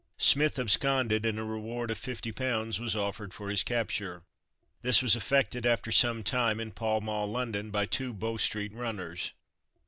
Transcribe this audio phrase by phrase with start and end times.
[0.17, 4.23] Smith absconded, and a reward of 50 pounds was offered for his capture.
[4.81, 9.33] This was effected after some time in Pall Mall, London, by two Bow street runners.